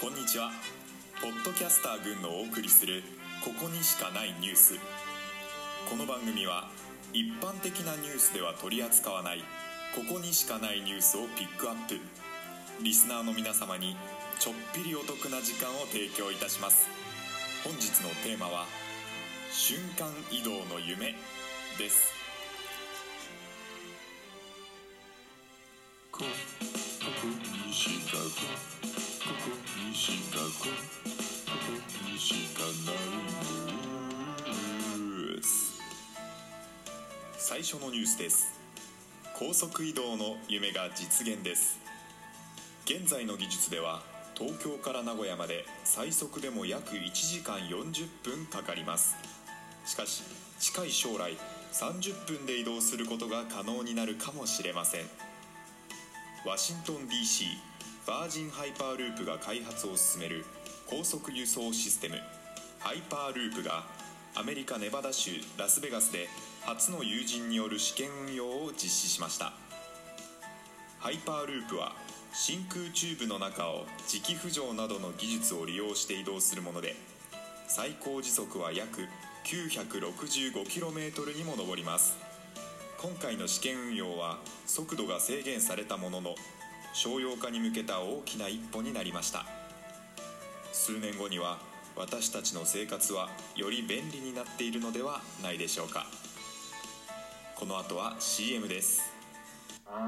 [0.00, 0.50] こんにちは。
[1.20, 3.02] ポッドキャスター軍のお送りする
[3.44, 4.78] 「ここにしかないニュース」
[5.90, 6.70] この番組は
[7.12, 9.44] 一般的なニュースでは取り扱わない
[9.94, 12.00] ここにしかないニュースをピックアップ。
[12.80, 13.94] リスナーの皆様に
[14.38, 16.88] ちょっぴりお得な時間を提供いたします。
[17.62, 18.66] 本日のテーマは
[19.52, 21.14] 「瞬間移動の夢」
[21.76, 22.10] です。
[26.10, 26.24] ここ
[27.66, 28.24] にしかこ
[29.66, 29.69] こ。
[29.90, 30.70] にしかここ
[32.12, 33.02] にしかない
[34.96, 35.80] ニュース
[37.36, 38.52] 最初のニュースです。
[39.36, 41.80] 高速移動の夢が実現です。
[42.84, 44.02] 現在の技術では
[44.38, 49.16] 東京から名古屋まで最速でも約1時間40分かかります。
[49.84, 50.22] しかし
[50.60, 51.36] 近い将来
[51.72, 55.00] 30分で移動することが可能になるかもしれません。
[56.46, 57.69] ワシントン DC
[58.06, 60.44] バージンハイパーループが開発を進める
[60.86, 62.14] 高速輸送システム。
[62.78, 63.84] ハイパーループが
[64.34, 66.28] アメリカネバダ州ラスベガスで
[66.62, 69.52] 初の有人による試験運用を実施しました。
[70.98, 71.92] ハイパーループは
[72.32, 76.96] 真空チューブの中を磁気浮上などの技術を利用して移動するもので
[77.68, 79.02] 最高時速は約
[79.44, 82.16] 965km にも上ります。
[82.98, 86.34] 今回の試験運用は速度が制限されたものの
[86.92, 89.44] 商用化に向けた大きな一歩になりました。
[90.72, 91.58] 数年後には
[91.96, 96.06] 私たちの生活はより便利になっているのではないでしょうか。
[97.56, 99.02] この後は CM です。
[99.86, 100.00] 世は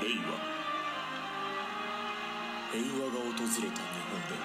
[0.00, 0.50] 令和
[2.72, 4.36] 平和が訪れた日本で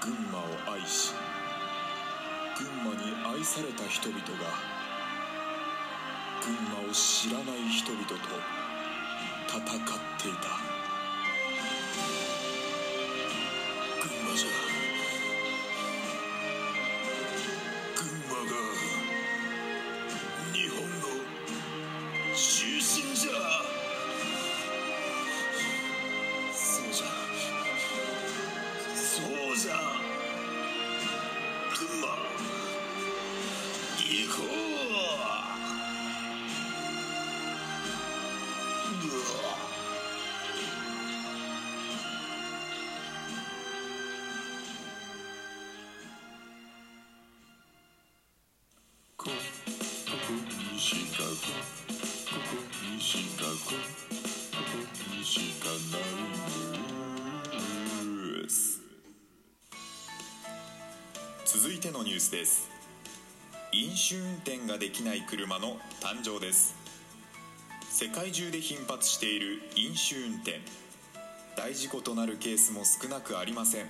[0.00, 0.42] 群馬を
[0.72, 1.12] 愛し
[2.56, 4.24] 群馬に愛された人々が
[6.44, 8.14] 群馬を知らない人々と
[9.48, 9.66] 戦っ
[10.20, 10.43] ていた。
[61.54, 62.68] 続いてのニュースです。
[63.70, 66.74] 飲酒運転ができない車の誕生です。
[67.90, 70.58] 世界中で頻発している飲酒運転。
[71.56, 73.86] 大事故となるケースも少なくありません。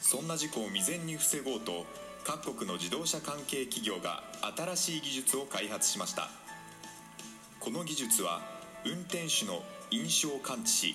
[0.00, 1.84] そんな事故を未然に防ごうと
[2.24, 4.22] 各国の自動車関係企業が
[4.56, 6.30] 新しい技術を開発しました。
[7.60, 8.40] この技術は
[8.86, 10.94] 運転手の飲酒を感知し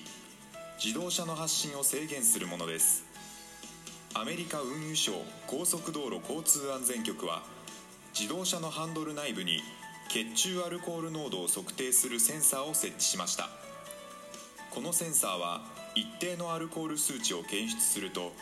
[0.84, 3.09] 自動車の発進を制限するものです。
[4.12, 5.12] アメリカ運輸省
[5.46, 7.42] 高速道路交通安全局は
[8.18, 9.60] 自動車のハンドル内部に
[10.08, 13.48] 血中アルコール濃度を測定するセンサーを設置しました。
[14.72, 15.62] このセンサーは
[15.94, 18.32] 一定のアルコール数値を検出すると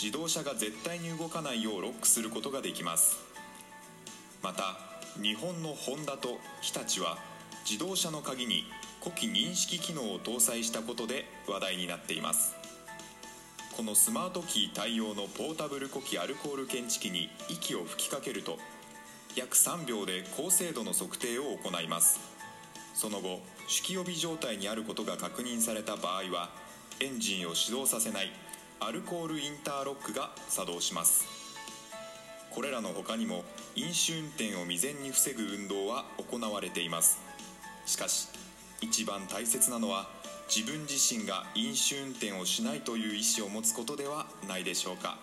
[0.00, 3.16] 自動車が絶対に動かないようロックすることができます。
[4.42, 4.76] また
[5.20, 7.18] 日本のホンダと日立は
[7.68, 8.64] 自動車の鍵に
[9.00, 12.65] 呼気認識機能を搭載したことで話題になっています。
[13.76, 18.56] このスマートキー対応のポータブル呼気アルコール検知器に息を吹きかけると
[19.34, 22.18] 約3秒で高精度の測定を行います。
[22.94, 26.48] その後酒気帯び状態にあることが確認された場合は
[27.00, 28.32] エンジンを始動させない
[28.80, 31.26] アルコールインターロックが作動します。
[32.50, 33.44] これらの他にも
[33.74, 37.18] 飲酒運転を未然に防ぐ運動は行われています。
[37.84, 38.28] しかし
[38.80, 40.08] 一番大切なのは
[40.48, 45.18] 自分自身が飲酒運転をしないという意思を持つことではないでしょうか。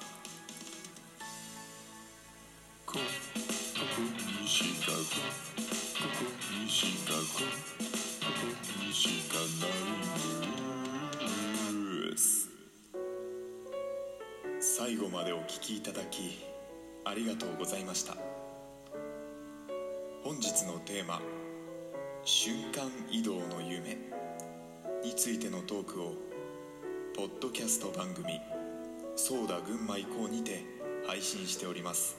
[14.59, 16.39] 最後までお聞きいただき
[17.05, 18.15] ありがとうございました
[20.23, 21.21] 本日のテーマ
[22.23, 23.97] 「瞬間移動の夢」
[25.03, 26.13] についてのトークを
[27.13, 28.39] ポッドキャスト番組
[29.17, 30.63] 「ソーダ群馬以降」にて
[31.05, 32.15] 配信しております。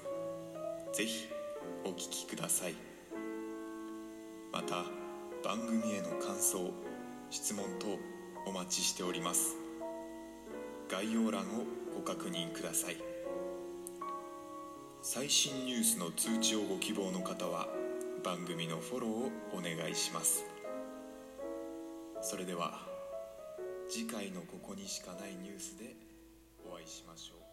[0.92, 1.26] ぜひ
[1.84, 2.74] お聞きください。
[4.52, 4.84] また
[5.42, 6.70] 番組への感想
[7.30, 7.86] 質問等
[8.46, 9.56] お待ちしております。
[10.90, 11.64] 概要欄を
[11.94, 12.96] ご確認ください。
[15.00, 17.66] 最新ニュースの通知をご希望の方は
[18.22, 20.53] 番組のフォローをお願いします。
[22.24, 22.80] それでは
[23.86, 25.94] 次回のここにしかないニュースで
[26.66, 27.43] お会いしましょう。